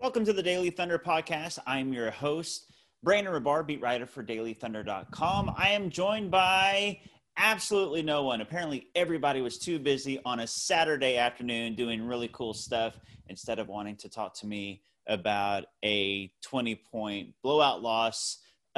Welcome 0.00 0.24
to 0.24 0.32
the 0.32 0.42
Daily 0.42 0.70
Thunder 0.70 0.98
podcast. 0.98 1.60
I'm 1.64 1.92
your 1.92 2.10
host, 2.10 2.66
Brandon 3.04 3.32
Rahbar, 3.32 3.64
beat 3.64 3.80
writer 3.80 4.06
for 4.06 4.24
dailythunder.com. 4.24 5.54
I 5.56 5.68
am 5.68 5.88
joined 5.88 6.32
by 6.32 6.98
absolutely 7.36 8.02
no 8.02 8.24
one. 8.24 8.40
Apparently, 8.40 8.88
everybody 8.96 9.40
was 9.40 9.58
too 9.58 9.78
busy 9.78 10.18
on 10.24 10.40
a 10.40 10.46
Saturday 10.48 11.16
afternoon 11.16 11.76
doing 11.76 12.04
really 12.04 12.28
cool 12.32 12.54
stuff 12.54 12.98
instead 13.28 13.60
of 13.60 13.68
wanting 13.68 13.94
to 13.98 14.08
talk 14.08 14.34
to 14.34 14.46
me 14.48 14.82
about 15.06 15.64
a 15.84 16.32
20 16.42 16.74
point 16.90 17.28
blowout 17.42 17.82
loss. 17.82 18.38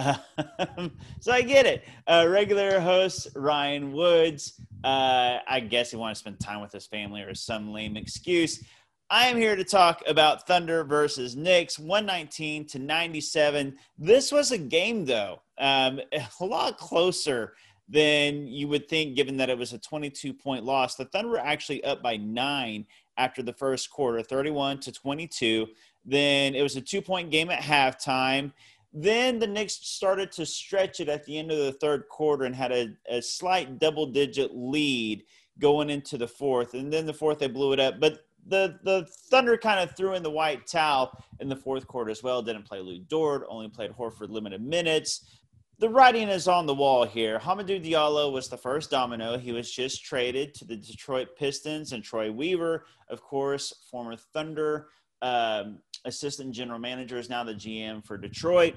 so 1.20 1.30
I 1.30 1.42
get 1.42 1.66
it. 1.66 1.84
Uh, 2.06 2.26
regular 2.28 2.80
host 2.80 3.28
Ryan 3.36 3.92
Woods. 3.92 4.60
Uh, 4.82 5.38
I 5.46 5.60
guess 5.60 5.90
he 5.90 5.96
wanted 5.96 6.14
to 6.14 6.20
spend 6.20 6.40
time 6.40 6.60
with 6.60 6.72
his 6.72 6.86
family 6.86 7.22
or 7.22 7.34
some 7.34 7.72
lame 7.72 7.96
excuse. 7.96 8.62
I 9.10 9.26
am 9.26 9.36
here 9.36 9.54
to 9.54 9.64
talk 9.64 10.02
about 10.08 10.46
Thunder 10.46 10.82
versus 10.82 11.36
Knicks, 11.36 11.78
119 11.78 12.66
to 12.68 12.78
97. 12.78 13.76
This 13.98 14.32
was 14.32 14.50
a 14.50 14.58
game, 14.58 15.04
though, 15.04 15.42
um, 15.58 16.00
a 16.40 16.44
lot 16.44 16.78
closer 16.78 17.54
than 17.88 18.46
you 18.46 18.66
would 18.68 18.88
think, 18.88 19.14
given 19.14 19.36
that 19.36 19.50
it 19.50 19.58
was 19.58 19.72
a 19.72 19.78
22 19.78 20.32
point 20.32 20.64
loss. 20.64 20.94
The 20.94 21.04
Thunder 21.04 21.30
were 21.30 21.38
actually 21.38 21.84
up 21.84 22.02
by 22.02 22.16
nine 22.16 22.86
after 23.16 23.42
the 23.42 23.52
first 23.52 23.90
quarter, 23.90 24.22
31 24.22 24.80
to 24.80 24.92
22. 24.92 25.66
Then 26.04 26.54
it 26.54 26.62
was 26.62 26.76
a 26.76 26.80
two 26.80 27.02
point 27.02 27.30
game 27.30 27.50
at 27.50 27.60
halftime. 27.60 28.52
Then 28.92 29.38
the 29.38 29.46
Knicks 29.46 29.74
started 29.74 30.30
to 30.32 30.46
stretch 30.46 31.00
it 31.00 31.08
at 31.08 31.24
the 31.24 31.36
end 31.38 31.50
of 31.50 31.58
the 31.58 31.72
third 31.72 32.08
quarter 32.08 32.44
and 32.44 32.54
had 32.54 32.70
a, 32.70 32.88
a 33.08 33.20
slight 33.20 33.78
double 33.78 34.06
digit 34.06 34.52
lead 34.54 35.24
going 35.58 35.90
into 35.90 36.16
the 36.16 36.28
fourth. 36.28 36.74
And 36.74 36.92
then 36.92 37.06
the 37.06 37.12
fourth, 37.12 37.40
they 37.40 37.48
blew 37.48 37.72
it 37.72 37.80
up. 37.80 37.98
But 37.98 38.20
the 38.46 38.78
the 38.82 39.06
Thunder 39.30 39.56
kind 39.56 39.80
of 39.80 39.96
threw 39.96 40.14
in 40.14 40.22
the 40.22 40.30
white 40.30 40.66
towel 40.66 41.24
in 41.40 41.48
the 41.48 41.56
fourth 41.56 41.86
quarter 41.86 42.10
as 42.10 42.22
well. 42.22 42.42
Didn't 42.42 42.66
play 42.66 42.80
Lu 42.80 42.98
Dort, 42.98 43.46
only 43.48 43.68
played 43.68 43.90
Horford 43.90 44.30
limited 44.30 44.62
minutes. 44.62 45.40
The 45.78 45.88
writing 45.88 46.28
is 46.28 46.46
on 46.46 46.66
the 46.66 46.74
wall 46.74 47.04
here. 47.04 47.38
Hamidou 47.38 47.84
Diallo 47.84 48.32
was 48.32 48.48
the 48.48 48.56
first 48.56 48.90
domino. 48.92 49.36
He 49.36 49.50
was 49.50 49.72
just 49.72 50.04
traded 50.04 50.54
to 50.54 50.64
the 50.64 50.76
Detroit 50.76 51.28
Pistons, 51.36 51.92
and 51.92 52.04
Troy 52.04 52.30
Weaver, 52.30 52.84
of 53.08 53.22
course, 53.22 53.74
former 53.90 54.14
Thunder 54.14 54.88
um, 55.20 55.78
assistant 56.04 56.52
general 56.52 56.78
manager, 56.78 57.18
is 57.18 57.30
now 57.30 57.44
the 57.44 57.54
GM 57.54 58.04
for 58.04 58.16
Detroit. 58.16 58.76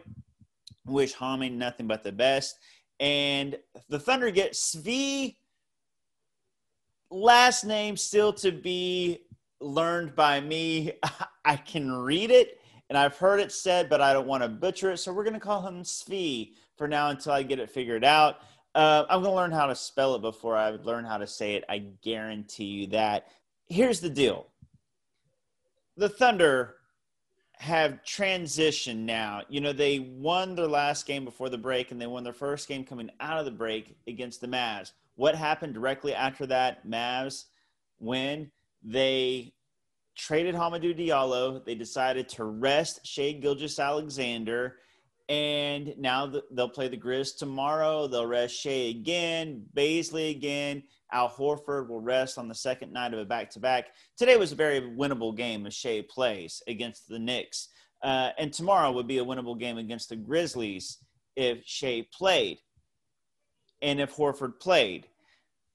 Wish 0.85 1.15
Hami 1.15 1.51
nothing 1.51 1.87
but 1.87 2.03
the 2.03 2.11
best. 2.11 2.57
And 2.99 3.57
the 3.89 3.99
Thunder 3.99 4.31
get 4.31 4.53
Svi 4.53 5.35
last 7.09 7.63
name 7.63 7.97
still 7.97 8.33
to 8.33 8.51
be 8.51 9.19
learned 9.59 10.15
by 10.15 10.39
me. 10.39 10.93
I 11.45 11.55
can 11.55 11.91
read 11.91 12.31
it 12.31 12.59
and 12.89 12.97
I've 12.97 13.17
heard 13.17 13.39
it 13.39 13.51
said, 13.51 13.89
but 13.89 14.01
I 14.01 14.13
don't 14.13 14.27
want 14.27 14.43
to 14.43 14.49
butcher 14.49 14.91
it. 14.91 14.97
So 14.97 15.11
we're 15.13 15.23
going 15.23 15.33
to 15.33 15.39
call 15.39 15.61
him 15.61 15.83
Svi 15.83 16.53
for 16.77 16.87
now 16.87 17.09
until 17.09 17.33
I 17.33 17.43
get 17.43 17.59
it 17.59 17.69
figured 17.69 18.05
out. 18.05 18.37
Uh, 18.75 19.05
I'm 19.09 19.21
going 19.21 19.31
to 19.31 19.35
learn 19.35 19.51
how 19.51 19.65
to 19.65 19.75
spell 19.75 20.15
it 20.15 20.21
before 20.21 20.55
I 20.55 20.69
learn 20.69 21.03
how 21.03 21.17
to 21.17 21.27
say 21.27 21.55
it. 21.55 21.63
I 21.67 21.79
guarantee 22.01 22.65
you 22.65 22.87
that. 22.87 23.27
Here's 23.67 23.99
the 23.99 24.09
deal 24.09 24.47
the 25.97 26.07
Thunder 26.07 26.76
have 27.59 28.03
transitioned 28.03 28.99
now. 28.99 29.41
You 29.49 29.61
know, 29.61 29.73
they 29.73 29.99
won 29.99 30.55
their 30.55 30.67
last 30.67 31.05
game 31.05 31.25
before 31.25 31.49
the 31.49 31.57
break 31.57 31.91
and 31.91 31.99
they 31.99 32.07
won 32.07 32.23
their 32.23 32.33
first 32.33 32.67
game 32.67 32.83
coming 32.83 33.09
out 33.19 33.39
of 33.39 33.45
the 33.45 33.51
break 33.51 33.97
against 34.07 34.41
the 34.41 34.47
Mavs. 34.47 34.91
What 35.15 35.35
happened 35.35 35.73
directly 35.73 36.13
after 36.13 36.45
that 36.47 36.87
Mavs 36.87 37.45
win? 37.99 38.51
They 38.83 39.53
traded 40.15 40.55
Hamidou 40.55 40.97
Diallo. 40.97 41.63
They 41.65 41.75
decided 41.75 42.29
to 42.29 42.43
rest 42.43 43.05
Shai 43.05 43.31
Gilgeous-Alexander. 43.33 44.75
And 45.29 45.93
now 45.97 46.31
they'll 46.51 46.69
play 46.69 46.87
the 46.87 46.97
Grizz 46.97 47.37
tomorrow. 47.37 48.07
They'll 48.07 48.25
rest 48.25 48.55
Shai 48.55 48.89
again, 48.89 49.65
Bazley 49.75 50.31
again. 50.31 50.83
Al 51.11 51.29
Horford 51.29 51.89
will 51.89 51.99
rest 51.99 52.37
on 52.37 52.47
the 52.47 52.55
second 52.55 52.93
night 52.93 53.13
of 53.13 53.19
a 53.19 53.25
back 53.25 53.49
to 53.51 53.59
back. 53.59 53.87
Today 54.17 54.37
was 54.37 54.51
a 54.51 54.55
very 54.55 54.81
winnable 54.81 55.35
game 55.35 55.65
as 55.65 55.73
Shai 55.73 56.03
plays 56.09 56.61
against 56.67 57.09
the 57.09 57.19
Knicks. 57.19 57.69
Uh, 58.01 58.31
and 58.37 58.53
tomorrow 58.53 58.91
would 58.91 59.07
be 59.07 59.17
a 59.17 59.25
winnable 59.25 59.59
game 59.59 59.77
against 59.77 60.09
the 60.09 60.15
Grizzlies 60.15 60.97
if 61.35 61.65
Shai 61.65 62.05
played 62.13 62.59
and 63.81 63.99
if 63.99 64.15
Horford 64.15 64.59
played 64.59 65.07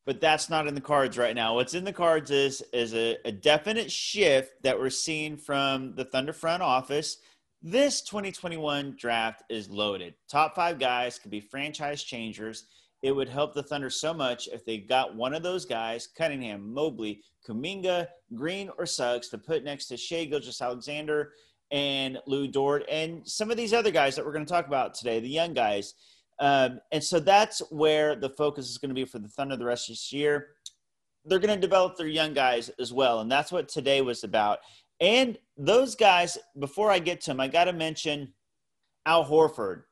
but 0.04 0.20
that's 0.20 0.50
not 0.50 0.66
in 0.66 0.74
the 0.74 0.80
cards 0.80 1.16
right 1.16 1.34
now. 1.34 1.54
What's 1.54 1.74
in 1.74 1.84
the 1.84 1.92
cards 1.92 2.30
is 2.30 2.62
is 2.72 2.94
a, 2.94 3.16
a, 3.24 3.32
definite 3.32 3.90
shift 3.90 4.62
that 4.62 4.78
we're 4.78 4.90
seeing 4.90 5.36
from 5.36 5.94
the 5.94 6.04
Thunder 6.04 6.32
front 6.32 6.62
office. 6.62 7.18
This 7.62 8.02
2021 8.02 8.96
draft 8.98 9.44
is 9.48 9.70
loaded. 9.70 10.14
Top 10.28 10.54
five 10.54 10.78
guys 10.78 11.18
could 11.18 11.30
be 11.30 11.40
franchise 11.40 12.02
changers. 12.02 12.66
It 13.02 13.12
would 13.12 13.28
help 13.28 13.54
the 13.54 13.62
Thunder 13.62 13.90
so 13.90 14.12
much 14.12 14.48
if 14.52 14.64
they 14.64 14.78
got 14.78 15.14
one 15.14 15.34
of 15.34 15.42
those 15.42 15.64
guys, 15.64 16.06
Cunningham, 16.06 16.72
Mobley, 16.72 17.22
Kuminga, 17.46 18.08
Green, 18.34 18.70
or 18.78 18.86
Suggs, 18.86 19.28
to 19.30 19.38
put 19.38 19.64
next 19.64 19.86
to 19.86 19.96
Shai 19.96 20.24
Gilgeous-Alexander 20.24 21.32
and 21.70 22.18
Lu 22.26 22.46
Dort 22.46 22.84
and 22.90 23.26
some 23.26 23.50
of 23.50 23.56
these 23.56 23.72
other 23.72 23.90
guys 23.90 24.14
that 24.16 24.24
we're 24.24 24.32
going 24.32 24.44
to 24.44 24.52
talk 24.52 24.66
about 24.66 24.94
today, 24.94 25.20
the 25.20 25.28
young 25.28 25.54
guys 25.54 25.94
um, 26.42 26.80
and 26.90 27.02
so 27.02 27.20
that's 27.20 27.60
where 27.70 28.16
the 28.16 28.30
focus 28.30 28.68
is 28.68 28.76
going 28.76 28.88
to 28.88 28.94
be 28.94 29.04
for 29.04 29.20
the 29.20 29.28
Thunder 29.28 29.56
the 29.56 29.64
rest 29.64 29.88
of 29.88 29.92
this 29.92 30.12
year. 30.12 30.48
They're 31.24 31.38
going 31.38 31.54
to 31.54 31.60
develop 31.60 31.96
their 31.96 32.08
young 32.08 32.34
guys 32.34 32.68
as 32.80 32.92
well. 32.92 33.20
And 33.20 33.30
that's 33.30 33.52
what 33.52 33.68
today 33.68 34.00
was 34.00 34.24
about. 34.24 34.58
And 35.02 35.36
those 35.58 35.94
guys, 35.94 36.38
before 36.58 36.90
I 36.90 36.98
get 36.98 37.20
to 37.22 37.30
them, 37.30 37.40
I 37.40 37.48
got 37.48 37.64
to 37.64 37.74
mention 37.74 38.32
Al 39.04 39.26
Horford. 39.26 39.82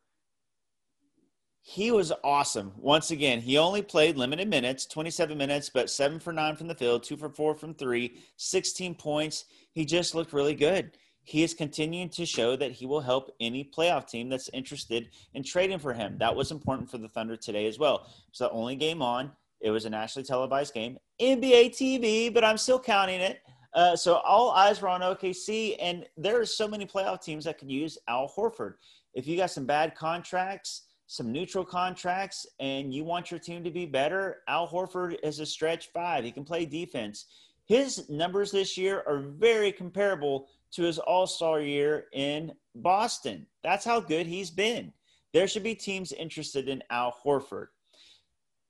He 1.61 1.91
was 1.91 2.11
awesome. 2.25 2.73
Once 2.79 3.11
again, 3.11 3.43
he 3.43 3.59
only 3.59 3.83
played 3.83 4.17
limited 4.17 4.49
minutes, 4.49 4.87
27 4.87 5.37
minutes, 5.37 5.69
but 5.69 5.91
seven 5.91 6.19
for 6.19 6.33
nine 6.33 6.57
from 6.57 6.69
the 6.69 6.75
field, 6.75 7.03
two 7.03 7.19
for 7.19 7.29
four 7.29 7.55
from 7.55 7.75
three, 7.75 8.23
16 8.37 8.95
points. 8.95 9.45
He 9.73 9.85
just 9.85 10.15
looked 10.15 10.33
really 10.33 10.55
good 10.55 10.93
he 11.23 11.43
is 11.43 11.55
continuing 11.55 12.09
to 12.09 12.27
show 12.27 12.57
that 12.57 12.73
he 12.73 12.87
will 12.87 13.01
help 13.01 13.31
any 13.41 13.65
playoff 13.65 14.09
team 14.09 14.29
that's 14.29 14.49
interested 14.53 15.11
in 15.35 15.43
trading 15.43 15.79
for 15.79 15.93
him. 15.93 16.17
That 16.19 16.35
was 16.35 16.51
important 16.51 16.91
for 16.91 16.99
the 16.99 17.09
Thunder 17.09 17.37
today 17.37 17.67
as 17.67 17.79
well. 17.79 18.09
It's 18.29 18.39
the 18.39 18.51
only 18.51 18.77
game 18.77 19.03
on. 19.03 19.31
It 19.61 19.71
was 19.71 19.85
a 19.85 19.91
nationally 19.91 20.27
televised 20.27 20.73
game, 20.73 20.99
NBA 21.21 21.71
TV, 21.71 22.33
but 22.33 22.45
I'm 22.45 22.57
still 22.57 22.81
counting 22.81 23.21
it. 23.21 23.43
Uh, 23.73 23.95
so 23.95 24.17
all 24.17 24.51
eyes 24.51 24.83
were 24.83 24.89
on 24.89 25.01
OKC, 25.01 25.77
and 25.81 26.07
there 26.17 26.41
are 26.41 26.47
so 26.47 26.67
many 26.67 26.87
playoff 26.87 27.23
teams 27.23 27.45
that 27.45 27.59
could 27.59 27.71
use 27.71 27.99
Al 28.09 28.33
Horford. 28.37 28.75
If 29.15 29.27
you 29.27 29.37
got 29.37 29.51
some 29.51 29.67
bad 29.67 29.95
contracts, 29.95 30.83
some 31.07 31.33
neutral 31.33 31.65
contracts, 31.65 32.47
and 32.59 32.93
you 32.93 33.05
want 33.05 33.31
your 33.31 33.41
team 33.41 33.63
to 33.65 33.71
be 33.71 33.87
better, 33.87 34.39
Al 34.49 34.69
Horford 34.69 35.17
is 35.23 35.39
a 35.39 35.47
stretch 35.47 35.91
five. 35.93 36.25
He 36.25 36.33
can 36.33 36.45
play 36.45 36.65
defense. 36.65 37.27
His 37.67 38.09
numbers 38.11 38.51
this 38.51 38.77
year 38.77 39.05
are 39.07 39.21
very 39.21 39.71
comparable 39.71 40.49
to 40.73 40.83
his 40.83 40.99
All 40.99 41.27
Star 41.27 41.61
year 41.61 42.07
in 42.13 42.53
Boston. 42.75 43.47
That's 43.63 43.85
how 43.85 44.01
good 44.01 44.27
he's 44.27 44.51
been. 44.51 44.93
There 45.33 45.47
should 45.47 45.63
be 45.63 45.77
teams 45.77 46.13
interested 46.13 46.69
in 46.69 46.83
Al 46.91 47.15
Horford. 47.25 47.69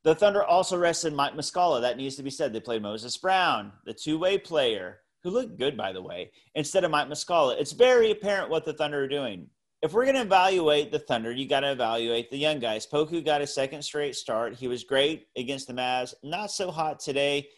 The 0.03 0.15
Thunder 0.15 0.43
also 0.43 0.79
rested 0.79 1.13
Mike 1.13 1.35
Muscala. 1.35 1.81
That 1.81 1.97
needs 1.97 2.17
to 2.17 2.23
be 2.23 2.31
said. 2.31 2.53
They 2.53 2.61
played 2.61 2.83
Moses 2.83 3.17
Brown, 3.19 3.73
the 3.85 3.93
two 3.93 4.19
way 4.19 4.39
player, 4.39 5.01
who 5.23 5.31
looked 5.31 5.59
good, 5.59 5.77
by 5.77 5.93
the 5.93 6.01
way, 6.01 6.31
instead 6.55 6.85
of 6.85 6.91
Mike 6.91 7.09
Muscala. 7.09 7.61
It's 7.61 7.73
very 7.73 8.11
apparent 8.11 8.51
what 8.51 8.65
the 8.65 8.73
Thunder 8.73 9.03
are 9.03 9.09
doing. 9.09 9.49
If 9.83 9.93
we're 9.93 10.05
going 10.05 10.17
to 10.17 10.23
evaluate 10.23 10.93
the 10.93 10.99
Thunder, 10.99 11.33
you 11.33 11.47
got 11.47 11.61
to 11.61 11.73
evaluate 11.73 12.31
the 12.31 12.39
young 12.39 12.59
guys. 12.59 12.87
Poku 12.87 13.25
got 13.25 13.41
a 13.41 13.47
second 13.47 13.83
straight 13.83 14.15
start. 14.15 14.55
He 14.55 14.69
was 14.69 14.85
great 14.85 15.27
against 15.37 15.67
the 15.67 15.75
Mavs. 15.75 16.15
Not 16.23 16.51
so 16.51 16.71
hot 16.71 17.01
today 17.01 17.49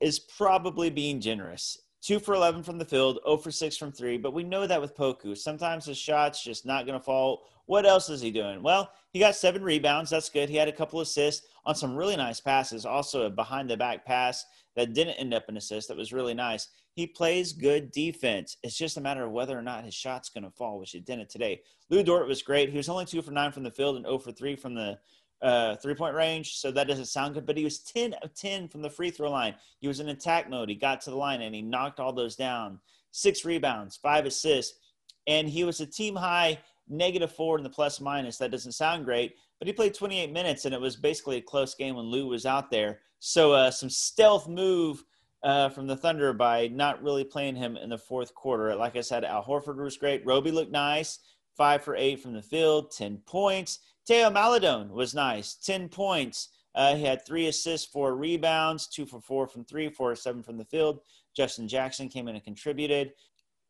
is 0.00 0.18
probably 0.18 0.90
being 0.90 1.20
generous 1.20 1.78
two 2.02 2.18
for 2.18 2.34
11 2.34 2.62
from 2.62 2.78
the 2.78 2.84
field, 2.84 3.18
0 3.24 3.36
for 3.38 3.50
6 3.50 3.76
from 3.76 3.92
three. 3.92 4.18
But 4.18 4.34
we 4.34 4.42
know 4.42 4.66
that 4.66 4.80
with 4.80 4.96
Poku, 4.96 5.36
sometimes 5.36 5.86
his 5.86 5.98
shot's 5.98 6.42
just 6.42 6.66
not 6.66 6.86
going 6.86 6.98
to 6.98 7.04
fall. 7.04 7.42
What 7.66 7.86
else 7.86 8.08
is 8.08 8.20
he 8.20 8.30
doing? 8.30 8.62
Well, 8.62 8.90
he 9.12 9.20
got 9.20 9.36
seven 9.36 9.62
rebounds. 9.62 10.10
That's 10.10 10.28
good. 10.28 10.48
He 10.48 10.56
had 10.56 10.68
a 10.68 10.72
couple 10.72 11.00
assists 11.00 11.46
on 11.64 11.74
some 11.74 11.94
really 11.94 12.16
nice 12.16 12.40
passes. 12.40 12.84
Also, 12.84 13.26
a 13.26 13.30
behind 13.30 13.70
the 13.70 13.76
back 13.76 14.04
pass 14.04 14.44
that 14.76 14.92
didn't 14.92 15.14
end 15.14 15.34
up 15.34 15.48
an 15.48 15.56
assist 15.56 15.88
that 15.88 15.96
was 15.96 16.12
really 16.12 16.34
nice. 16.34 16.68
He 16.94 17.06
plays 17.06 17.52
good 17.52 17.92
defense. 17.92 18.56
It's 18.62 18.76
just 18.76 18.96
a 18.96 19.00
matter 19.00 19.24
of 19.24 19.32
whether 19.32 19.56
or 19.56 19.62
not 19.62 19.84
his 19.84 19.94
shot's 19.94 20.30
going 20.30 20.44
to 20.44 20.50
fall, 20.50 20.80
which 20.80 20.94
it 20.94 21.06
didn't 21.06 21.28
today. 21.28 21.62
Lu 21.88 22.02
Dort 22.02 22.26
was 22.26 22.42
great. 22.42 22.70
He 22.70 22.76
was 22.76 22.88
only 22.88 23.04
two 23.04 23.22
for 23.22 23.30
nine 23.30 23.52
from 23.52 23.62
the 23.62 23.70
field 23.70 23.96
and 23.96 24.04
0 24.04 24.18
for 24.18 24.32
three 24.32 24.56
from 24.56 24.74
the 24.74 24.98
uh, 25.42 25.76
three 25.76 25.94
point 25.94 26.14
range, 26.14 26.56
so 26.56 26.70
that 26.70 26.88
doesn't 26.88 27.06
sound 27.06 27.34
good. 27.34 27.46
But 27.46 27.56
he 27.56 27.64
was 27.64 27.78
10 27.78 28.14
of 28.22 28.34
10 28.34 28.68
from 28.68 28.82
the 28.82 28.90
free 28.90 29.10
throw 29.10 29.30
line. 29.30 29.54
He 29.78 29.88
was 29.88 30.00
in 30.00 30.08
attack 30.08 30.50
mode. 30.50 30.68
He 30.68 30.74
got 30.74 31.00
to 31.02 31.10
the 31.10 31.16
line 31.16 31.42
and 31.42 31.54
he 31.54 31.62
knocked 31.62 32.00
all 32.00 32.12
those 32.12 32.36
down. 32.36 32.78
Six 33.12 33.44
rebounds, 33.44 33.96
five 33.96 34.26
assists, 34.26 34.78
and 35.26 35.48
he 35.48 35.64
was 35.64 35.80
a 35.80 35.86
team 35.86 36.14
high 36.14 36.58
negative 36.88 37.32
four 37.32 37.56
in 37.56 37.64
the 37.64 37.70
plus 37.70 38.00
minus. 38.00 38.36
That 38.38 38.50
doesn't 38.50 38.72
sound 38.72 39.04
great, 39.04 39.36
but 39.58 39.66
he 39.66 39.72
played 39.72 39.94
28 39.94 40.32
minutes 40.32 40.64
and 40.64 40.74
it 40.74 40.80
was 40.80 40.96
basically 40.96 41.38
a 41.38 41.42
close 41.42 41.74
game 41.74 41.96
when 41.96 42.06
Lu 42.06 42.26
was 42.26 42.46
out 42.46 42.70
there. 42.70 43.00
So 43.20 43.52
uh, 43.52 43.70
some 43.70 43.90
stealth 43.90 44.48
move 44.48 45.04
uh, 45.42 45.68
from 45.70 45.86
the 45.86 45.96
Thunder 45.96 46.32
by 46.32 46.68
not 46.68 47.02
really 47.02 47.24
playing 47.24 47.56
him 47.56 47.76
in 47.76 47.90
the 47.90 47.98
fourth 47.98 48.34
quarter. 48.34 48.74
Like 48.74 48.96
I 48.96 49.00
said, 49.00 49.24
Al 49.24 49.44
Horford 49.44 49.76
was 49.76 49.96
great. 49.96 50.26
Roby 50.26 50.50
looked 50.50 50.72
nice, 50.72 51.20
five 51.56 51.82
for 51.82 51.96
eight 51.96 52.20
from 52.20 52.34
the 52.34 52.42
field, 52.42 52.90
10 52.90 53.22
points. 53.26 53.78
Theo 54.10 54.28
Maledon 54.28 54.90
was 54.90 55.14
nice, 55.14 55.54
10 55.54 55.88
points. 55.88 56.48
Uh, 56.74 56.96
he 56.96 57.04
had 57.04 57.24
three 57.24 57.46
assists, 57.46 57.86
four 57.86 58.16
rebounds, 58.16 58.88
two 58.88 59.06
for 59.06 59.20
four 59.20 59.46
from 59.46 59.64
three, 59.64 59.88
four 59.88 60.16
seven 60.16 60.42
from 60.42 60.58
the 60.58 60.64
field. 60.64 60.98
Justin 61.36 61.68
Jackson 61.68 62.08
came 62.08 62.26
in 62.26 62.34
and 62.34 62.42
contributed. 62.42 63.12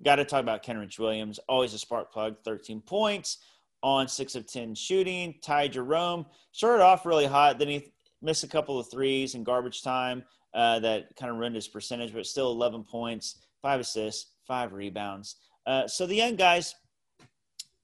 Got 0.03 0.17
to 0.17 0.25
talk 0.25 0.41
about 0.41 0.65
Kenrich 0.65 0.99
Williams, 0.99 1.39
always 1.47 1.75
a 1.75 1.79
spark 1.79 2.11
plug, 2.11 2.37
13 2.43 2.81
points 2.81 3.45
on 3.83 4.09
six 4.09 4.35
of 4.35 4.47
10 4.47 4.75
shooting. 4.75 5.35
Ty 5.43 5.69
Jerome 5.69 6.25
started 6.53 6.83
off 6.83 7.05
really 7.05 7.27
hot, 7.27 7.59
then 7.59 7.69
he 7.69 7.93
missed 8.23 8.43
a 8.43 8.49
couple 8.49 8.79
of 8.79 8.91
threes 8.91 9.35
in 9.35 9.45
garbage 9.45 9.83
time 9.83 10.25
uh, 10.55 10.79
that 10.79 11.15
kind 11.17 11.31
of 11.31 11.37
ruined 11.37 11.55
his 11.55 11.69
percentage, 11.69 12.15
but 12.15 12.25
still 12.25 12.51
11 12.51 12.85
points, 12.85 13.43
five 13.61 13.79
assists, 13.79 14.31
five 14.47 14.73
rebounds. 14.73 15.37
Uh, 15.67 15.87
so 15.87 16.07
the 16.07 16.15
young 16.15 16.37
guys, 16.37 16.75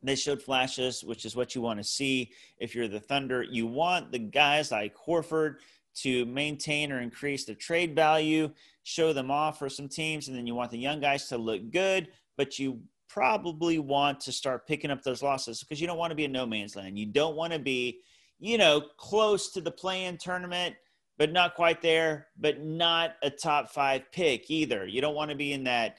they 0.07 0.15
showed 0.15 0.43
flashes, 0.43 1.03
which 1.05 1.25
is 1.25 1.37
what 1.37 1.55
you 1.55 1.61
want 1.61 1.79
to 1.79 1.85
see 1.85 2.33
if 2.59 2.75
you're 2.75 2.89
the 2.89 3.01
Thunder. 3.01 3.43
You 3.43 3.67
want 3.67 4.13
the 4.13 4.19
guys 4.19 4.71
like 4.71 4.95
Horford 4.97 5.57
to 5.97 6.27
maintain 6.27 6.93
or 6.93 7.01
increase 7.01 7.45
the 7.45 7.55
trade 7.55 7.95
value, 7.95 8.51
show 8.83 9.13
them 9.13 9.31
off 9.31 9.59
for 9.59 9.69
some 9.69 9.89
teams, 9.89 10.29
and 10.29 10.37
then 10.37 10.47
you 10.47 10.55
want 10.55 10.71
the 10.71 10.79
young 10.79 11.01
guys 11.01 11.29
to 11.29 11.39
look 11.39 11.71
good, 11.71 12.09
but 12.37 12.59
you 12.59 12.81
probably 13.09 13.79
want 13.79 14.21
to 14.21 14.33
start 14.33 14.67
picking 14.67 14.91
up 14.91 15.03
those 15.03 15.23
losses 15.23 15.61
because 15.63 15.81
you 15.81 15.87
don't 15.87 15.97
want 15.97 16.11
to 16.11 16.17
be 16.17 16.25
in 16.25 16.33
no 16.33 16.45
man's 16.45 16.77
land. 16.77 16.99
You 16.99 17.07
don't 17.07 17.37
want 17.37 17.53
to 17.53 17.59
be, 17.59 18.01
you 18.39 18.59
know, 18.59 18.83
close 18.99 19.53
to 19.53 19.61
the 19.61 19.71
play-in 19.71 20.19
tournament, 20.19 20.77
but 21.17 21.33
not 21.33 21.55
quite 21.55 21.81
there, 21.81 22.27
but 22.39 22.63
not 22.63 23.13
a 23.23 23.31
top 23.31 23.71
five 23.71 24.03
pick 24.13 24.51
either. 24.51 24.87
You 24.87 25.01
don't 25.01 25.15
want 25.15 25.31
to 25.31 25.37
be 25.37 25.53
in 25.53 25.65
that, 25.65 25.97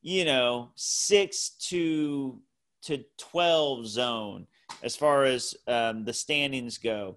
you 0.00 0.24
know, 0.24 0.70
six 0.76 1.50
to 1.68 2.40
to 2.82 3.04
twelve 3.18 3.86
zone 3.86 4.46
as 4.82 4.96
far 4.96 5.24
as 5.24 5.54
um, 5.66 6.04
the 6.04 6.12
standings 6.12 6.78
go. 6.78 7.16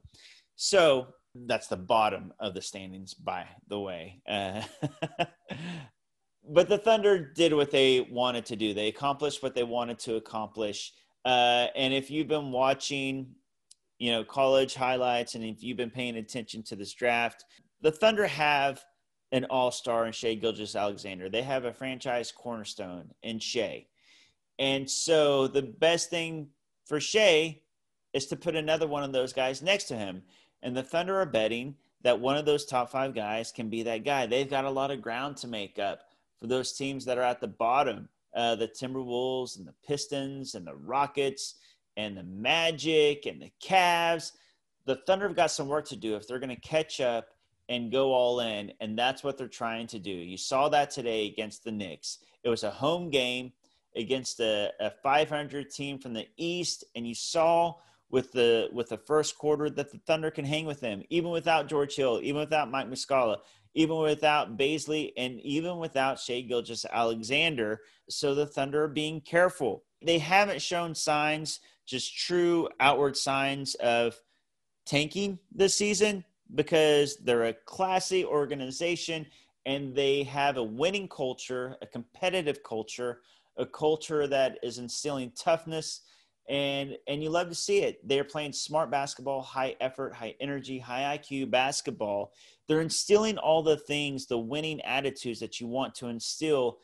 So 0.56 1.08
that's 1.36 1.68
the 1.68 1.78
bottom 1.78 2.34
of 2.40 2.54
the 2.54 2.62
standings, 2.62 3.14
by 3.14 3.46
the 3.68 3.80
way. 3.80 4.22
Uh, 4.28 4.62
but 6.50 6.70
the 6.70 6.78
Thunder 6.78 7.32
did 7.34 7.54
what 7.54 7.72
they 7.72 8.02
wanted 8.02 8.46
to 8.46 8.56
do. 8.56 8.74
They 8.74 8.88
accomplished 8.88 9.42
what 9.42 9.56
they 9.56 9.64
wanted 9.64 10.00
to 10.00 10.16
accomplish. 10.16 10.94
Uh, 11.26 11.68
and 11.76 11.94
if 11.94 12.12
you've 12.12 12.28
been 12.28 12.52
watching, 12.52 13.28
you 13.98 14.12
know, 14.12 14.24
college 14.24 14.76
highlights, 14.76 15.36
and 15.36 15.44
if 15.44 15.64
you've 15.64 15.78
been 15.78 15.90
paying 15.90 16.18
attention 16.18 16.62
to 16.64 16.76
this 16.76 16.94
draft, 16.94 17.46
the 17.82 17.92
Thunder 17.92 18.28
have 18.28 18.84
an 19.32 19.46
all-star 19.46 20.06
in 20.06 20.12
Shai 20.12 20.36
Gilgeous-Alexander. 20.36 21.28
They 21.28 21.42
have 21.42 21.66
a 21.66 21.74
franchise 21.74 22.32
cornerstone 22.32 23.12
in 23.24 23.40
Shai. 23.40 23.88
And 24.60 24.90
so 24.90 25.48
the 25.48 25.62
best 25.62 26.10
thing 26.10 26.50
for 26.86 27.00
Shai 27.00 27.60
is 28.14 28.28
to 28.28 28.36
put 28.36 28.56
another 28.56 28.88
one 28.88 29.04
of 29.04 29.12
those 29.12 29.34
guys 29.34 29.62
next 29.62 29.86
to 29.86 29.96
him. 29.96 30.24
And 30.62 30.76
the 30.76 30.84
Thunder 30.84 31.20
are 31.20 31.26
betting 31.26 31.76
that 32.04 32.20
one 32.20 32.38
of 32.38 32.46
those 32.46 32.66
top 32.66 32.92
five 32.92 33.16
guys 33.16 33.52
can 33.52 33.70
be 33.70 33.84
that 33.84 34.06
guy. 34.06 34.26
They've 34.26 34.50
got 34.50 34.66
a 34.66 34.70
lot 34.70 34.92
of 34.92 35.02
ground 35.02 35.38
to 35.38 35.48
make 35.48 35.80
up 35.80 36.02
for 36.40 36.48
those 36.48 36.74
teams 36.74 37.06
that 37.06 37.18
are 37.18 37.24
at 37.24 37.42
the 37.42 37.48
bottom 37.48 38.10
uh, 38.36 38.56
the 38.56 38.68
Timberwolves 38.68 39.58
and 39.58 39.68
the 39.68 39.76
Pistons 39.86 40.56
and 40.56 40.66
the 40.66 40.76
Rockets 40.76 41.56
and 41.98 42.18
the 42.18 42.24
Magic 42.24 43.26
and 43.26 43.42
the 43.42 43.52
Cavs. 43.64 44.32
The 44.86 44.96
Thunder 45.08 45.28
have 45.28 45.36
got 45.36 45.52
some 45.52 45.68
work 45.68 45.88
to 45.90 45.96
do 45.96 46.16
if 46.16 46.28
they're 46.28 46.40
going 46.40 46.50
to 46.50 46.68
catch 46.68 47.00
up 47.00 47.28
and 47.70 47.92
go 47.92 48.12
all 48.12 48.40
in. 48.42 48.74
And 48.82 48.98
that's 48.98 49.24
what 49.24 49.38
they're 49.38 49.48
trying 49.48 49.88
to 49.88 50.00
do. 50.00 50.12
You 50.12 50.38
saw 50.38 50.68
that 50.70 50.92
today 50.92 51.28
against 51.28 51.64
the 51.64 51.72
Knicks. 51.72 52.20
It 52.44 52.50
was 52.50 52.64
a 52.64 52.72
home 52.72 53.10
game 53.10 53.54
against 53.96 54.40
a, 54.40 54.72
a 54.80 54.92
500 54.92 55.70
team 55.70 56.00
from 56.00 56.14
the 56.14 56.28
East. 56.38 56.84
And 56.96 57.08
you 57.08 57.16
saw 57.16 57.76
with 58.10 58.32
the 58.32 58.70
with 58.72 58.90
the 58.90 58.98
first 58.98 59.38
quarter 59.38 59.70
that 59.72 59.92
the 59.92 59.98
Thunder 60.00 60.30
can 60.30 60.46
hang 60.46 60.66
with 60.66 60.80
them, 60.80 61.04
even 61.10 61.32
without 61.32 61.68
George 61.68 61.96
Hill, 61.96 62.20
even 62.22 62.42
without 62.42 62.70
Mike 62.70 62.90
Muscala, 62.90 63.38
even 63.74 63.98
without 63.98 64.56
Bazley, 64.58 65.14
and 65.18 65.40
even 65.42 65.78
without 65.80 66.20
Shai 66.20 66.42
Gilgeous-Alexander. 66.42 67.82
So 68.10 68.36
the 68.36 68.46
Thunder 68.46 68.84
are 68.84 68.88
being 68.88 69.20
careful. 69.20 69.84
They 70.04 70.20
haven't 70.20 70.62
shown 70.62 70.94
signs, 70.94 71.60
just 71.86 72.16
true 72.16 72.70
outward 72.80 73.18
signs 73.18 73.74
of 73.76 74.16
tanking 74.86 75.40
this 75.52 75.76
season 75.76 76.24
because 76.54 77.18
they're 77.18 77.46
a 77.46 77.54
classy 77.54 78.26
organization 78.26 79.26
and 79.66 79.96
they 79.96 80.24
have 80.24 80.58
a 80.58 80.64
winning 80.64 81.08
culture, 81.08 81.78
a 81.82 81.88
competitive 81.88 82.62
culture, 82.64 83.22
a 83.58 83.66
culture 83.66 84.28
that 84.28 84.58
is 84.64 84.78
instilling 84.78 85.32
toughness 85.38 86.02
and 86.50 86.98
and 87.08 87.24
you 87.24 87.30
love 87.30 87.50
to 87.50 87.56
see 87.56 87.80
it. 87.80 88.06
They're 88.08 88.24
playing 88.24 88.54
smart 88.54 88.92
basketball, 88.92 89.42
high 89.42 89.76
effort, 89.80 90.14
high 90.14 90.36
energy, 90.42 90.78
high 90.78 91.18
IQ 91.18 91.52
basketball. 91.52 92.34
They're 92.68 92.82
instilling 92.82 93.38
all 93.38 93.64
the 93.64 93.78
things, 93.78 94.26
the 94.26 94.38
winning 94.38 94.82
attitudes 94.82 95.40
that 95.40 95.60
you 95.60 95.68
want 95.68 95.96
to 95.96 96.08
instill, 96.08 96.80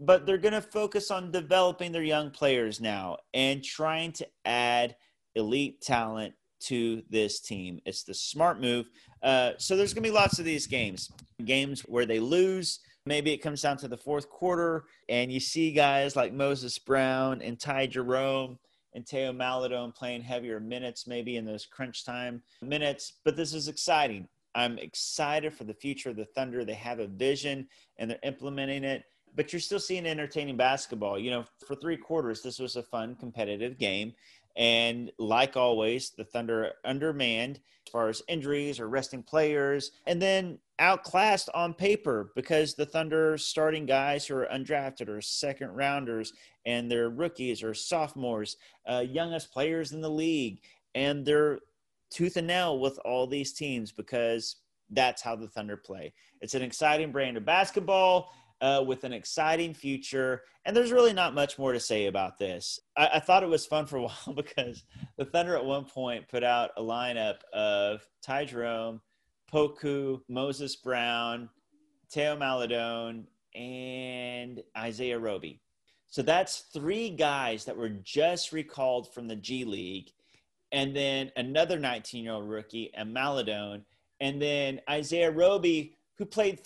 but 0.00 0.26
they're 0.26 0.38
going 0.38 0.54
to 0.54 0.62
focus 0.62 1.10
on 1.10 1.30
developing 1.30 1.92
their 1.92 2.02
young 2.02 2.30
players 2.30 2.80
now 2.80 3.18
and 3.32 3.62
trying 3.62 4.12
to 4.12 4.26
add 4.44 4.96
elite 5.34 5.80
talent 5.80 6.34
to 6.60 7.02
this 7.10 7.40
team. 7.40 7.80
It's 7.84 8.04
the 8.04 8.14
smart 8.14 8.60
move. 8.60 8.88
Uh, 9.22 9.52
so 9.58 9.76
there's 9.76 9.92
going 9.92 10.04
to 10.04 10.08
be 10.08 10.14
lots 10.14 10.38
of 10.38 10.44
these 10.44 10.66
games, 10.66 11.10
games 11.44 11.82
where 11.82 12.06
they 12.06 12.20
lose. 12.20 12.80
Maybe 13.06 13.32
it 13.32 13.42
comes 13.42 13.60
down 13.60 13.76
to 13.78 13.88
the 13.88 13.98
fourth 13.98 14.30
quarter, 14.30 14.84
and 15.10 15.30
you 15.30 15.38
see 15.38 15.72
guys 15.72 16.16
like 16.16 16.32
Moses 16.32 16.78
Brown 16.78 17.42
and 17.42 17.60
Ty 17.60 17.88
Jerome 17.88 18.58
and 18.94 19.06
Theo 19.06 19.30
Maledon 19.30 19.92
playing 19.92 20.22
heavier 20.22 20.58
minutes, 20.58 21.06
maybe 21.06 21.36
in 21.36 21.44
those 21.44 21.66
crunch 21.66 22.06
time 22.06 22.42
minutes. 22.62 23.14
But 23.22 23.36
this 23.36 23.52
is 23.52 23.68
exciting. 23.68 24.26
I'm 24.54 24.78
excited 24.78 25.52
for 25.52 25.64
the 25.64 25.74
future 25.74 26.10
of 26.10 26.16
the 26.16 26.24
Thunder. 26.24 26.64
They 26.64 26.74
have 26.74 26.98
a 26.98 27.06
vision 27.06 27.68
and 27.98 28.10
they're 28.10 28.18
implementing 28.22 28.84
it. 28.84 29.04
But 29.34 29.52
you're 29.52 29.60
still 29.60 29.80
seeing 29.80 30.06
entertaining 30.06 30.56
basketball. 30.56 31.18
You 31.18 31.32
know, 31.32 31.44
for 31.66 31.74
three 31.74 31.96
quarters, 31.96 32.40
this 32.40 32.60
was 32.60 32.76
a 32.76 32.84
fun, 32.84 33.16
competitive 33.16 33.78
game. 33.78 34.14
And 34.56 35.10
like 35.18 35.56
always, 35.56 36.10
the 36.10 36.24
Thunder 36.24 36.72
undermanned 36.84 37.60
as 37.86 37.90
far 37.90 38.08
as 38.08 38.22
injuries 38.28 38.80
or 38.80 38.88
resting 38.88 39.22
players, 39.22 39.92
and 40.06 40.20
then 40.20 40.58
outclassed 40.78 41.48
on 41.54 41.74
paper 41.74 42.32
because 42.34 42.74
the 42.74 42.86
Thunder 42.86 43.38
starting 43.38 43.86
guys 43.86 44.26
who 44.26 44.36
are 44.36 44.48
undrafted 44.52 45.08
or 45.08 45.20
second 45.20 45.70
rounders 45.70 46.32
and 46.66 46.90
they're 46.90 47.10
rookies 47.10 47.62
or 47.62 47.74
sophomores, 47.74 48.56
uh, 48.90 49.04
youngest 49.06 49.52
players 49.52 49.92
in 49.92 50.00
the 50.00 50.08
league, 50.08 50.60
and 50.94 51.24
they're 51.24 51.58
tooth 52.10 52.36
and 52.36 52.46
nail 52.46 52.78
with 52.78 52.98
all 53.04 53.26
these 53.26 53.52
teams 53.52 53.92
because 53.92 54.56
that's 54.90 55.22
how 55.22 55.34
the 55.34 55.48
Thunder 55.48 55.76
play. 55.76 56.12
It's 56.40 56.54
an 56.54 56.62
exciting 56.62 57.10
brand 57.12 57.36
of 57.36 57.44
basketball 57.44 58.32
uh, 58.64 58.82
with 58.82 59.04
an 59.04 59.12
exciting 59.12 59.74
future. 59.74 60.42
And 60.64 60.74
there's 60.74 60.90
really 60.90 61.12
not 61.12 61.34
much 61.34 61.58
more 61.58 61.74
to 61.74 61.80
say 61.80 62.06
about 62.06 62.38
this. 62.38 62.80
I, 62.96 63.10
I, 63.14 63.20
thought 63.20 63.42
it 63.42 63.48
was 63.48 63.66
fun 63.66 63.84
for 63.84 63.98
a 63.98 64.02
while 64.04 64.34
because 64.34 64.84
the 65.18 65.26
Thunder 65.26 65.54
at 65.54 65.64
one 65.64 65.84
point 65.84 66.28
put 66.28 66.42
out 66.42 66.70
a 66.78 66.82
lineup 66.82 67.40
of 67.52 68.00
Ty 68.22 68.46
Jerome, 68.46 69.02
Poku, 69.52 70.20
Moses 70.30 70.76
Brown, 70.76 71.50
Theo 72.10 72.38
Maledon, 72.38 73.26
and 73.54 74.62
Isaiah 74.78 75.18
Roby. 75.18 75.60
So 76.06 76.22
that's 76.22 76.60
three 76.72 77.10
guys 77.10 77.66
that 77.66 77.76
were 77.76 77.90
just 77.90 78.50
recalled 78.52 79.12
from 79.12 79.28
the 79.28 79.36
G 79.36 79.64
League. 79.64 80.10
And 80.72 80.96
then 80.96 81.30
another 81.36 81.78
19 81.78 82.24
year 82.24 82.32
old 82.32 82.48
rookie, 82.48 82.90
and 82.94 83.12
Maledon. 83.12 83.84
And 84.20 84.40
then 84.40 84.80
Isaiah 84.88 85.30
Roby, 85.30 85.98
who 86.16 86.24
played 86.24 86.60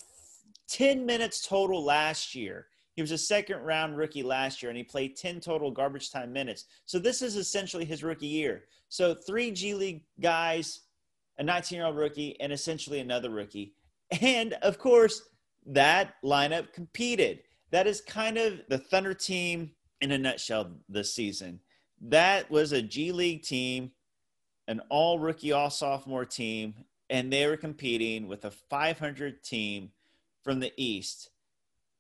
10 0.69 1.05
minutes 1.05 1.47
total 1.47 1.85
last 1.85 2.35
year. 2.35 2.67
He 2.95 3.03
was 3.03 3.13
a 3.13 3.19
second 3.19 3.61
round 3.61 3.97
rookie 3.97 4.23
last 4.23 4.63
year 4.63 4.71
and 4.71 4.77
he 4.77 4.83
played 4.83 5.17
10 5.17 5.41
total 5.41 5.71
garbage 5.71 6.11
time 6.11 6.33
minutes. 6.33 6.65
So 6.85 6.99
this 6.99 7.23
is 7.23 7.37
essentially 7.37 7.85
his 7.85 8.03
rookie 8.03 8.27
year. 8.27 8.65
So 8.89 9.15
three 9.15 9.51
G 9.51 9.75
League 9.75 10.03
guys, 10.21 10.81
a 11.39 11.45
19 11.45 11.77
year 11.77 11.87
old 11.87 11.97
rookie, 11.97 12.39
and 12.41 12.53
essentially 12.53 13.01
another 13.01 13.31
rookie. 13.31 13.75
And 14.23 14.55
of 14.55 14.79
course, 14.79 15.23
that 15.67 16.15
lineup 16.25 16.73
competed. 16.73 17.41
That 17.71 17.87
is 17.87 18.01
kind 18.01 18.39
of 18.39 18.61
the 18.69 18.79
Thunder 18.79 19.15
team 19.15 19.73
in 20.01 20.13
a 20.13 20.19
nutshell 20.19 20.73
this 20.89 21.13
season. 21.13 21.61
That 22.01 22.51
was 22.51 22.73
a 22.73 22.81
G 22.81 23.13
League 23.13 23.43
team, 23.43 23.93
an 24.67 24.81
all 24.89 25.19
rookie, 25.19 25.53
all 25.53 25.71
sophomore 25.71 26.25
team, 26.25 26.75
and 27.11 27.33
they 27.33 27.47
were 27.47 27.57
competing 27.57 28.29
with 28.29 28.45
a 28.45 28.51
500 28.51 29.43
team 29.43 29.91
from 30.42 30.61
the 30.61 30.73
East, 30.76 31.30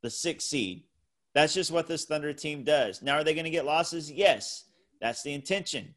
the 0.02 0.10
sixth 0.10 0.48
seed. 0.48 0.84
That's 1.34 1.54
just 1.54 1.70
what 1.70 1.86
this 1.86 2.04
Thunder 2.04 2.32
team 2.32 2.64
does. 2.64 3.02
Now, 3.02 3.16
are 3.16 3.24
they 3.24 3.34
going 3.34 3.44
to 3.44 3.50
get 3.50 3.64
losses? 3.64 4.10
Yes. 4.10 4.64
That's 5.00 5.22
the 5.22 5.34
intention. 5.34 5.94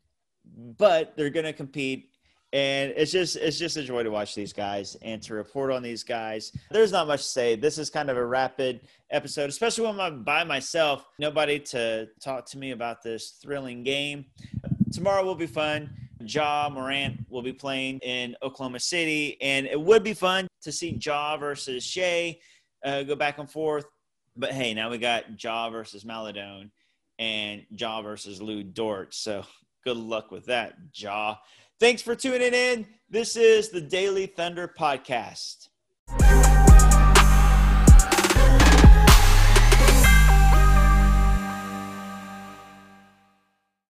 But 0.77 1.15
they're 1.15 1.29
going 1.29 1.45
to 1.45 1.53
compete 1.53 2.11
and 2.53 2.93
it's 2.97 3.11
just 3.11 3.37
it's 3.37 3.57
just 3.57 3.77
a 3.77 3.83
joy 3.83 4.03
to 4.03 4.11
watch 4.11 4.35
these 4.35 4.51
guys 4.51 4.97
and 5.01 5.21
to 5.21 5.33
report 5.33 5.71
on 5.71 5.81
these 5.81 6.03
guys 6.03 6.51
there's 6.69 6.91
not 6.91 7.07
much 7.07 7.21
to 7.21 7.29
say 7.29 7.55
this 7.55 7.77
is 7.77 7.89
kind 7.89 8.09
of 8.09 8.17
a 8.17 8.25
rapid 8.25 8.81
episode 9.09 9.49
especially 9.49 9.85
when 9.85 9.99
i'm 9.99 10.23
by 10.23 10.43
myself 10.43 11.05
nobody 11.17 11.59
to 11.59 12.07
talk 12.21 12.45
to 12.45 12.57
me 12.57 12.71
about 12.71 13.01
this 13.03 13.37
thrilling 13.41 13.83
game 13.83 14.25
tomorrow 14.91 15.23
will 15.23 15.35
be 15.35 15.47
fun 15.47 15.89
Ja 16.25 16.69
Morant 16.71 17.25
will 17.29 17.41
be 17.41 17.53
playing 17.53 17.99
in 17.99 18.35
Oklahoma 18.41 18.79
City, 18.79 19.41
and 19.41 19.65
it 19.67 19.79
would 19.79 20.03
be 20.03 20.13
fun 20.13 20.47
to 20.61 20.71
see 20.71 20.97
Ja 21.01 21.37
versus 21.37 21.83
Shai 21.83 22.39
uh, 22.85 23.03
go 23.03 23.15
back 23.15 23.37
and 23.37 23.49
forth. 23.49 23.85
But 24.35 24.51
hey, 24.51 24.73
now 24.73 24.89
we 24.89 24.97
got 24.97 25.43
Ja 25.43 25.69
versus 25.69 26.05
Maledon 26.05 26.71
and 27.19 27.63
Ja 27.69 28.01
versus 28.01 28.41
Lu 28.41 28.63
Dort. 28.63 29.13
So 29.13 29.43
good 29.83 29.97
luck 29.97 30.31
with 30.31 30.45
that, 30.45 30.73
Ja. 30.93 31.35
Thanks 31.79 32.01
for 32.01 32.15
tuning 32.15 32.53
in. 32.53 32.85
This 33.09 33.35
is 33.35 33.69
the 33.69 33.81
Daily 33.81 34.27
Thunder 34.27 34.71
Podcast. 34.79 35.67